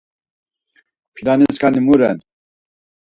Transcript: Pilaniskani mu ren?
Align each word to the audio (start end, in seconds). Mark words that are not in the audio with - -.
Pilaniskani 1.15 1.79
mu 1.85 1.93
ren? 1.99 2.17